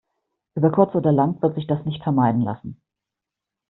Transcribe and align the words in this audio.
Über 0.55 0.71
kurz 0.71 0.95
oder 0.95 1.11
lang 1.11 1.39
wird 1.43 1.53
sich 1.53 1.67
das 1.67 1.85
nicht 1.85 2.01
vermeiden 2.01 2.41
lassen. 2.41 2.81